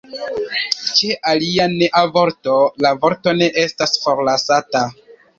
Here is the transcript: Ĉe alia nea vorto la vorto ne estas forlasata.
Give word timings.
Ĉe 0.99 1.17
alia 1.31 1.67
nea 1.73 2.01
vorto 2.15 2.55
la 2.85 2.93
vorto 3.03 3.33
ne 3.41 3.49
estas 3.65 3.93
forlasata. 4.07 4.83